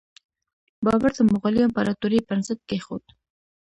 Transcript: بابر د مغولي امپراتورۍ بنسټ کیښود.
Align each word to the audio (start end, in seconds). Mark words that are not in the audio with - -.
بابر 0.85 1.11
د 1.17 1.19
مغولي 1.31 1.61
امپراتورۍ 1.65 2.19
بنسټ 2.27 2.59
کیښود. 2.69 3.03